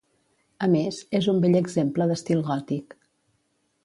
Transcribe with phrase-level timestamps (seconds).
[0.67, 2.97] A més, és un bell exemple d'estil gòtic.